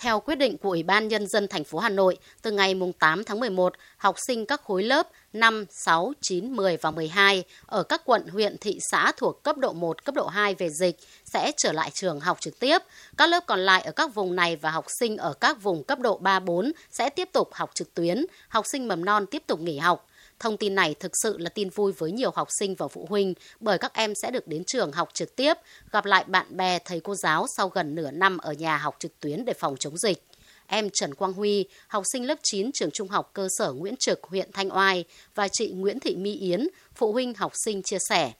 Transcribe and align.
Theo 0.00 0.20
quyết 0.20 0.34
định 0.34 0.58
của 0.58 0.68
Ủy 0.68 0.82
ban 0.82 1.08
Nhân 1.08 1.26
dân 1.26 1.48
thành 1.48 1.64
phố 1.64 1.78
Hà 1.78 1.88
Nội, 1.88 2.18
từ 2.42 2.50
ngày 2.50 2.74
8 2.98 3.24
tháng 3.24 3.40
11, 3.40 3.72
học 3.96 4.16
sinh 4.26 4.46
các 4.46 4.60
khối 4.64 4.82
lớp 4.82 5.08
5, 5.32 5.64
6, 5.70 6.12
9, 6.20 6.52
10 6.52 6.76
và 6.76 6.90
12 6.90 7.44
ở 7.66 7.82
các 7.82 8.02
quận, 8.04 8.28
huyện, 8.28 8.56
thị 8.58 8.78
xã 8.90 9.12
thuộc 9.16 9.42
cấp 9.42 9.56
độ 9.58 9.72
1, 9.72 10.04
cấp 10.04 10.14
độ 10.14 10.26
2 10.26 10.54
về 10.54 10.70
dịch 10.70 10.96
sẽ 11.24 11.52
trở 11.56 11.72
lại 11.72 11.90
trường 11.94 12.20
học 12.20 12.40
trực 12.40 12.58
tiếp. 12.58 12.78
Các 13.16 13.26
lớp 13.26 13.44
còn 13.46 13.60
lại 13.60 13.82
ở 13.82 13.92
các 13.92 14.14
vùng 14.14 14.36
này 14.36 14.56
và 14.56 14.70
học 14.70 14.84
sinh 14.98 15.16
ở 15.16 15.32
các 15.32 15.62
vùng 15.62 15.84
cấp 15.84 15.98
độ 15.98 16.18
3, 16.18 16.40
4 16.40 16.72
sẽ 16.90 17.10
tiếp 17.10 17.28
tục 17.32 17.48
học 17.52 17.70
trực 17.74 17.94
tuyến. 17.94 18.26
Học 18.48 18.66
sinh 18.66 18.88
mầm 18.88 19.04
non 19.04 19.26
tiếp 19.26 19.42
tục 19.46 19.60
nghỉ 19.60 19.78
học. 19.78 20.06
Thông 20.40 20.56
tin 20.56 20.74
này 20.74 20.94
thực 20.94 21.12
sự 21.22 21.38
là 21.38 21.50
tin 21.50 21.70
vui 21.70 21.92
với 21.92 22.12
nhiều 22.12 22.30
học 22.34 22.48
sinh 22.58 22.74
và 22.74 22.88
phụ 22.88 23.06
huynh 23.08 23.34
bởi 23.60 23.78
các 23.78 23.94
em 23.94 24.12
sẽ 24.22 24.30
được 24.30 24.46
đến 24.46 24.64
trường 24.64 24.92
học 24.92 25.08
trực 25.14 25.36
tiếp, 25.36 25.54
gặp 25.92 26.04
lại 26.04 26.24
bạn 26.26 26.56
bè, 26.56 26.78
thầy 26.84 27.00
cô 27.00 27.14
giáo 27.14 27.46
sau 27.56 27.68
gần 27.68 27.94
nửa 27.94 28.10
năm 28.10 28.38
ở 28.38 28.52
nhà 28.52 28.76
học 28.76 28.96
trực 28.98 29.20
tuyến 29.20 29.44
để 29.44 29.52
phòng 29.52 29.76
chống 29.76 29.98
dịch. 29.98 30.22
Em 30.66 30.90
Trần 30.92 31.14
Quang 31.14 31.32
Huy, 31.32 31.64
học 31.88 32.04
sinh 32.12 32.26
lớp 32.26 32.38
9 32.42 32.70
trường 32.72 32.90
trung 32.90 33.08
học 33.08 33.30
cơ 33.32 33.48
sở 33.58 33.72
Nguyễn 33.72 33.94
Trực, 33.96 34.20
huyện 34.22 34.52
Thanh 34.52 34.76
Oai 34.76 35.04
và 35.34 35.48
chị 35.48 35.70
Nguyễn 35.70 36.00
Thị 36.00 36.16
My 36.16 36.34
Yến, 36.34 36.68
phụ 36.94 37.12
huynh 37.12 37.34
học 37.34 37.52
sinh 37.64 37.82
chia 37.82 37.98
sẻ. 38.08 38.32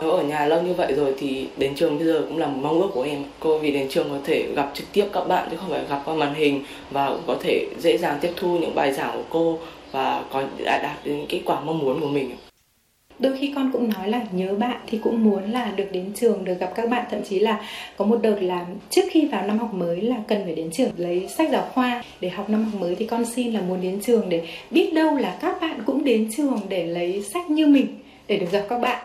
Nếu 0.00 0.10
ở 0.10 0.22
nhà 0.22 0.46
lâu 0.46 0.62
như 0.62 0.74
vậy 0.74 0.92
rồi 0.92 1.14
thì 1.18 1.46
đến 1.56 1.74
trường 1.74 1.98
bây 1.98 2.06
giờ 2.06 2.24
cũng 2.28 2.38
là 2.38 2.46
một 2.46 2.58
mong 2.62 2.80
ước 2.80 2.88
của 2.94 3.02
em. 3.02 3.24
Cô 3.40 3.58
vì 3.58 3.70
đến 3.70 3.88
trường 3.90 4.08
có 4.10 4.18
thể 4.24 4.46
gặp 4.56 4.70
trực 4.74 4.92
tiếp 4.92 5.06
các 5.12 5.28
bạn 5.28 5.48
chứ 5.50 5.56
không 5.56 5.70
phải 5.70 5.84
gặp 5.90 6.02
qua 6.04 6.14
màn 6.14 6.34
hình 6.34 6.64
và 6.90 7.08
cũng 7.08 7.22
có 7.26 7.36
thể 7.42 7.66
dễ 7.78 7.98
dàng 7.98 8.18
tiếp 8.20 8.30
thu 8.36 8.58
những 8.58 8.74
bài 8.74 8.92
giảng 8.92 9.10
của 9.12 9.24
cô 9.30 9.58
và 9.92 10.24
có 10.32 10.44
đã 10.64 10.80
đạt 10.82 10.96
đến 11.04 11.26
kết 11.28 11.40
quả 11.44 11.60
mong 11.60 11.78
muốn 11.78 12.00
của 12.00 12.08
mình. 12.08 12.30
Đôi 13.18 13.36
khi 13.38 13.52
con 13.54 13.70
cũng 13.72 13.90
nói 13.90 14.08
là 14.08 14.20
nhớ 14.32 14.54
bạn 14.54 14.80
thì 14.86 14.98
cũng 15.02 15.24
muốn 15.24 15.52
là 15.52 15.72
được 15.76 15.88
đến 15.92 16.12
trường, 16.14 16.44
được 16.44 16.54
gặp 16.60 16.72
các 16.74 16.90
bạn. 16.90 17.04
Thậm 17.10 17.20
chí 17.28 17.38
là 17.38 17.60
có 17.96 18.04
một 18.04 18.18
đợt 18.22 18.36
là 18.40 18.66
trước 18.90 19.02
khi 19.10 19.26
vào 19.26 19.46
năm 19.46 19.58
học 19.58 19.74
mới 19.74 20.00
là 20.00 20.16
cần 20.28 20.44
phải 20.44 20.54
đến 20.54 20.70
trường 20.70 20.90
lấy 20.96 21.28
sách 21.28 21.48
giáo 21.52 21.68
khoa. 21.74 22.02
Để 22.20 22.28
học 22.28 22.50
năm 22.50 22.64
học 22.64 22.80
mới 22.80 22.94
thì 22.94 23.06
con 23.06 23.24
xin 23.24 23.52
là 23.52 23.60
muốn 23.60 23.80
đến 23.80 24.00
trường 24.00 24.28
để 24.28 24.46
biết 24.70 24.94
đâu 24.94 25.16
là 25.16 25.38
các 25.40 25.60
bạn 25.60 25.82
cũng 25.86 26.04
đến 26.04 26.30
trường 26.36 26.60
để 26.68 26.86
lấy 26.86 27.22
sách 27.22 27.50
như 27.50 27.66
mình, 27.66 27.86
để 28.26 28.36
được 28.36 28.50
gặp 28.52 28.66
các 28.68 28.80
bạn 28.80 29.04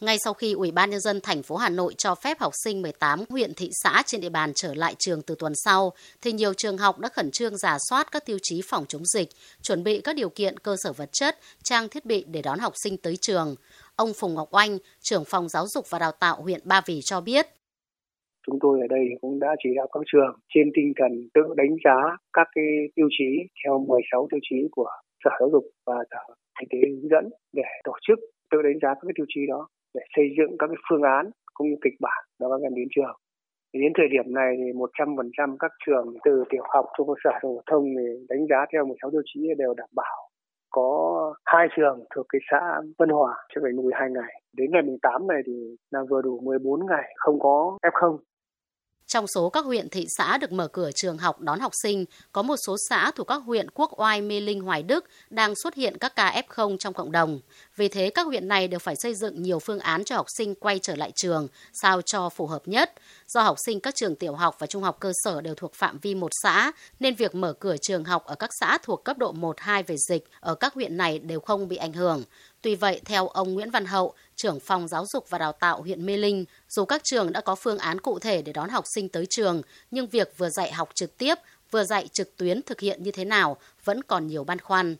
ngay 0.00 0.18
sau 0.18 0.34
khi 0.34 0.52
Ủy 0.52 0.70
ban 0.70 0.90
nhân 0.90 1.00
dân 1.00 1.20
thành 1.22 1.42
phố 1.42 1.56
Hà 1.56 1.68
Nội 1.68 1.94
cho 1.98 2.14
phép 2.14 2.38
học 2.40 2.52
sinh 2.64 2.82
18 2.82 3.24
huyện 3.28 3.54
thị 3.56 3.68
xã 3.72 4.02
trên 4.06 4.20
địa 4.20 4.28
bàn 4.28 4.52
trở 4.54 4.74
lại 4.74 4.94
trường 4.98 5.22
từ 5.26 5.34
tuần 5.38 5.52
sau, 5.64 5.92
thì 6.22 6.32
nhiều 6.32 6.54
trường 6.54 6.78
học 6.78 6.98
đã 6.98 7.08
khẩn 7.08 7.30
trương 7.30 7.56
giả 7.56 7.76
soát 7.90 8.06
các 8.12 8.26
tiêu 8.26 8.38
chí 8.42 8.60
phòng 8.64 8.84
chống 8.88 9.04
dịch, 9.04 9.28
chuẩn 9.62 9.84
bị 9.84 10.00
các 10.04 10.16
điều 10.16 10.28
kiện 10.28 10.58
cơ 10.58 10.76
sở 10.78 10.92
vật 10.92 11.08
chất, 11.12 11.36
trang 11.62 11.88
thiết 11.88 12.04
bị 12.04 12.24
để 12.28 12.42
đón 12.42 12.58
học 12.58 12.72
sinh 12.76 12.96
tới 12.96 13.16
trường. 13.20 13.54
Ông 13.96 14.12
Phùng 14.20 14.34
Ngọc 14.34 14.48
Oanh, 14.50 14.78
trưởng 15.00 15.24
phòng 15.26 15.48
giáo 15.48 15.64
dục 15.66 15.84
và 15.90 15.98
đào 15.98 16.12
tạo 16.12 16.42
huyện 16.42 16.60
Ba 16.64 16.80
Vì 16.86 17.00
cho 17.02 17.20
biết. 17.20 17.46
Chúng 18.46 18.58
tôi 18.60 18.80
ở 18.80 18.86
đây 18.90 19.04
cũng 19.20 19.40
đã 19.40 19.48
chỉ 19.62 19.68
đạo 19.76 19.86
các 19.92 20.00
trường 20.12 20.38
trên 20.54 20.70
tinh 20.76 20.92
thần 20.96 21.28
tự 21.34 21.42
đánh 21.56 21.76
giá 21.84 22.16
các 22.32 22.48
cái 22.54 22.64
tiêu 22.94 23.08
chí 23.18 23.24
theo 23.64 23.78
16 23.88 24.28
tiêu 24.30 24.40
chí 24.50 24.56
của 24.70 24.90
Sở 25.24 25.30
Giáo 25.40 25.48
dục 25.52 25.64
và 25.86 25.94
Sở 26.10 26.34
Y 26.60 26.66
tế 26.70 26.78
hướng 26.88 27.08
dẫn 27.10 27.30
để 27.52 27.62
tổ 27.84 27.92
chức 28.08 28.18
tự 28.56 28.68
đánh 28.68 28.78
giá 28.82 28.88
các 28.94 29.00
cái 29.02 29.12
tiêu 29.16 29.26
chí 29.28 29.40
đó 29.48 29.68
để 29.94 30.00
xây 30.16 30.24
dựng 30.38 30.58
các 30.58 30.66
cái 30.66 30.80
phương 30.90 31.02
án 31.02 31.30
cũng 31.54 31.68
như 31.68 31.76
kịch 31.84 31.98
bản 32.00 32.24
cho 32.38 32.48
các 32.50 32.60
em 32.66 32.74
đến 32.74 32.88
trường. 32.96 33.16
Thì 33.74 33.80
đến 33.80 33.92
thời 33.96 34.08
điểm 34.14 34.34
này 34.34 34.50
thì 34.58 34.72
100% 34.72 35.56
các 35.58 35.72
trường 35.86 36.06
từ 36.24 36.44
tiểu 36.50 36.62
học 36.74 36.86
trung 36.98 37.08
cơ 37.08 37.14
sở 37.24 37.30
phổ 37.42 37.62
thông 37.70 37.84
thì 37.98 38.06
đánh 38.28 38.46
giá 38.50 38.56
theo 38.72 38.84
16 38.86 39.10
tiêu 39.10 39.22
chí 39.24 39.40
đều 39.58 39.74
đảm 39.74 39.88
bảo. 39.94 40.16
Có 40.70 40.90
hai 41.44 41.66
trường 41.76 42.04
thuộc 42.14 42.26
cái 42.28 42.40
xã 42.50 42.60
Vân 42.98 43.08
Hòa 43.08 43.34
sẽ 43.54 43.60
phải 43.62 43.72
nuôi 43.72 43.92
hai 43.94 44.08
ngày. 44.10 44.42
Đến 44.56 44.70
ngày 44.72 44.82
8 45.02 45.26
này 45.26 45.40
thì 45.46 45.76
là 45.90 46.00
vừa 46.10 46.22
đủ 46.22 46.40
14 46.40 46.86
ngày 46.86 47.14
không 47.16 47.38
có 47.38 47.78
F0 47.82 48.18
trong 49.06 49.26
số 49.26 49.50
các 49.50 49.64
huyện 49.64 49.88
thị 49.88 50.06
xã 50.18 50.38
được 50.38 50.52
mở 50.52 50.68
cửa 50.72 50.90
trường 50.94 51.18
học 51.18 51.40
đón 51.40 51.60
học 51.60 51.72
sinh, 51.82 52.04
có 52.32 52.42
một 52.42 52.56
số 52.66 52.76
xã 52.90 53.10
thuộc 53.16 53.26
các 53.26 53.42
huyện 53.46 53.70
Quốc 53.70 53.90
Oai, 54.00 54.22
Mê 54.22 54.40
Linh, 54.40 54.60
Hoài 54.60 54.82
Đức 54.82 55.04
đang 55.30 55.54
xuất 55.54 55.74
hiện 55.74 55.98
các 56.00 56.12
ca 56.16 56.42
F0 56.48 56.76
trong 56.76 56.94
cộng 56.94 57.12
đồng. 57.12 57.40
Vì 57.76 57.88
thế, 57.88 58.10
các 58.10 58.26
huyện 58.26 58.48
này 58.48 58.68
đều 58.68 58.78
phải 58.78 58.96
xây 58.96 59.14
dựng 59.14 59.42
nhiều 59.42 59.58
phương 59.58 59.78
án 59.78 60.04
cho 60.04 60.16
học 60.16 60.26
sinh 60.36 60.54
quay 60.54 60.78
trở 60.78 60.96
lại 60.96 61.12
trường, 61.16 61.48
sao 61.72 62.02
cho 62.02 62.28
phù 62.28 62.46
hợp 62.46 62.68
nhất. 62.68 62.92
Do 63.26 63.42
học 63.42 63.56
sinh 63.66 63.80
các 63.80 63.94
trường 63.94 64.16
tiểu 64.16 64.34
học 64.34 64.56
và 64.58 64.66
trung 64.66 64.82
học 64.82 64.96
cơ 65.00 65.12
sở 65.24 65.40
đều 65.40 65.54
thuộc 65.54 65.74
phạm 65.74 65.98
vi 65.98 66.14
một 66.14 66.30
xã, 66.42 66.72
nên 67.00 67.14
việc 67.14 67.34
mở 67.34 67.52
cửa 67.52 67.76
trường 67.76 68.04
học 68.04 68.24
ở 68.24 68.34
các 68.34 68.50
xã 68.60 68.78
thuộc 68.82 69.04
cấp 69.04 69.18
độ 69.18 69.32
1-2 69.32 69.82
về 69.86 69.96
dịch 70.08 70.24
ở 70.40 70.54
các 70.54 70.74
huyện 70.74 70.96
này 70.96 71.18
đều 71.18 71.40
không 71.40 71.68
bị 71.68 71.76
ảnh 71.76 71.92
hưởng. 71.92 72.24
Tuy 72.62 72.74
vậy, 72.74 73.00
theo 73.04 73.28
ông 73.28 73.54
Nguyễn 73.54 73.70
Văn 73.70 73.86
Hậu, 73.86 74.14
trưởng 74.36 74.60
phòng 74.60 74.88
giáo 74.88 75.06
dục 75.06 75.30
và 75.30 75.38
đào 75.38 75.52
tạo 75.52 75.82
huyện 75.82 76.06
Mê 76.06 76.16
Linh, 76.16 76.44
dù 76.68 76.84
các 76.84 77.04
trường 77.04 77.32
đã 77.32 77.40
có 77.40 77.54
phương 77.54 77.78
án 77.78 78.00
cụ 78.00 78.18
thể 78.18 78.42
để 78.42 78.52
đón 78.52 78.68
học 78.68 78.84
sinh 78.94 79.08
tới 79.08 79.26
trường, 79.30 79.62
nhưng 79.90 80.06
việc 80.06 80.38
vừa 80.38 80.48
dạy 80.50 80.72
học 80.72 80.88
trực 80.94 81.18
tiếp, 81.18 81.34
vừa 81.70 81.84
dạy 81.84 82.08
trực 82.08 82.36
tuyến 82.36 82.62
thực 82.62 82.80
hiện 82.80 83.02
như 83.02 83.10
thế 83.10 83.24
nào 83.24 83.56
vẫn 83.84 84.02
còn 84.02 84.26
nhiều 84.26 84.44
băn 84.44 84.58
khoăn 84.58 84.96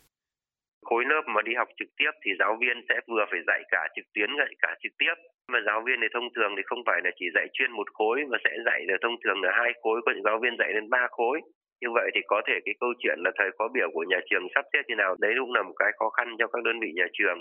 khối 0.87 1.03
lớp 1.11 1.23
mà 1.33 1.41
đi 1.47 1.53
học 1.61 1.69
trực 1.79 1.89
tiếp 1.99 2.13
thì 2.23 2.31
giáo 2.39 2.53
viên 2.61 2.77
sẽ 2.89 2.95
vừa 3.07 3.25
phải 3.31 3.41
dạy 3.47 3.61
cả 3.73 3.81
trực 3.95 4.05
tuyến, 4.13 4.29
dạy 4.41 4.53
cả 4.63 4.71
trực 4.81 4.93
tiếp. 5.01 5.15
Mà 5.51 5.59
giáo 5.67 5.79
viên 5.85 5.97
thì 6.01 6.07
thông 6.13 6.29
thường 6.35 6.51
thì 6.57 6.63
không 6.69 6.83
phải 6.87 6.99
là 7.03 7.11
chỉ 7.17 7.25
dạy 7.35 7.47
chuyên 7.53 7.71
một 7.71 7.87
khối 7.97 8.17
mà 8.31 8.37
sẽ 8.43 8.53
dạy 8.65 8.79
được 8.87 8.99
thông 9.01 9.17
thường 9.23 9.39
là 9.43 9.51
hai 9.59 9.71
khối, 9.81 9.97
có 10.05 10.11
những 10.11 10.27
giáo 10.27 10.37
viên 10.41 10.53
dạy 10.59 10.69
lên 10.73 10.89
ba 10.89 11.07
khối. 11.11 11.37
Như 11.81 11.89
vậy 11.97 12.07
thì 12.13 12.21
có 12.27 12.41
thể 12.47 12.55
cái 12.65 12.75
câu 12.81 12.91
chuyện 12.99 13.17
là 13.25 13.31
thời 13.37 13.49
khóa 13.57 13.67
biểu 13.73 13.89
của 13.93 14.05
nhà 14.11 14.19
trường 14.29 14.45
sắp 14.55 14.65
xếp 14.73 14.83
như 14.87 14.95
nào, 14.95 15.15
đấy 15.19 15.33
cũng 15.39 15.53
là 15.53 15.61
một 15.63 15.75
cái 15.81 15.91
khó 15.99 16.09
khăn 16.09 16.27
cho 16.39 16.47
các 16.47 16.63
đơn 16.63 16.79
vị 16.79 16.91
nhà 16.95 17.07
trường. 17.13 17.39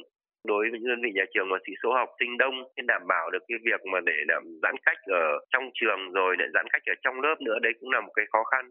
Đối 0.50 0.70
với 0.70 0.80
những 0.80 0.88
đơn 0.90 1.02
vị 1.04 1.10
nhà 1.14 1.24
trường 1.34 1.48
mà 1.48 1.58
sĩ 1.66 1.72
số 1.82 1.92
học 1.92 2.08
sinh 2.18 2.38
đông 2.38 2.54
thì 2.76 2.82
đảm 2.86 3.02
bảo 3.08 3.30
được 3.30 3.42
cái 3.48 3.58
việc 3.66 3.80
mà 3.92 4.00
để 4.00 4.18
đảm, 4.28 4.42
giãn 4.62 4.76
cách 4.86 5.00
ở 5.06 5.38
trong 5.52 5.70
trường 5.74 6.12
rồi 6.12 6.36
để 6.38 6.44
giãn 6.54 6.66
cách 6.72 6.82
ở 6.86 6.94
trong 7.02 7.20
lớp 7.20 7.36
nữa, 7.40 7.58
đấy 7.62 7.72
cũng 7.80 7.90
là 7.90 8.00
một 8.00 8.12
cái 8.16 8.26
khó 8.32 8.42
khăn. 8.44 8.64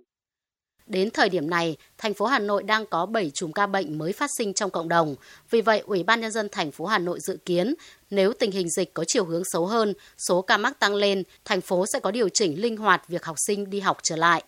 Đến 0.88 1.10
thời 1.10 1.30
điểm 1.30 1.50
này, 1.50 1.78
thành 1.98 2.14
phố 2.14 2.26
Hà 2.26 2.40
Nội 2.40 2.64
đang 2.64 2.86
có 2.86 3.06
7 3.06 3.32
chùm 3.34 3.52
ca 3.52 3.68
bệnh 3.68 3.98
mới 3.98 4.14
phát 4.14 4.30
sinh 4.38 4.54
trong 4.54 4.70
cộng 4.70 4.90
đồng. 4.90 5.16
Vì 5.50 5.62
vậy, 5.62 5.84
Ủy 5.86 6.04
ban 6.04 6.22
nhân 6.22 6.32
dân 6.32 6.50
thành 6.52 6.72
phố 6.72 6.86
Hà 6.86 6.98
Nội 6.98 7.20
dự 7.20 7.38
kiến 7.46 7.76
nếu 8.10 8.34
tình 8.34 8.52
hình 8.52 8.70
dịch 8.70 8.94
có 8.94 9.04
chiều 9.08 9.26
hướng 9.26 9.44
xấu 9.46 9.66
hơn, 9.66 9.94
số 10.18 10.42
ca 10.42 10.58
mắc 10.58 10.80
tăng 10.80 10.96
lên, 10.96 11.24
thành 11.46 11.62
phố 11.62 11.86
sẽ 11.86 12.00
có 12.00 12.12
điều 12.12 12.30
chỉnh 12.30 12.62
linh 12.62 12.78
hoạt 12.78 13.08
việc 13.08 13.26
học 13.26 13.36
sinh 13.48 13.70
đi 13.70 13.80
học 13.80 13.98
trở 14.04 14.16
lại. 14.16 14.44